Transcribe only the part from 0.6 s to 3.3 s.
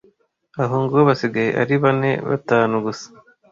aho ngo basigaye ari bane batanu gusa.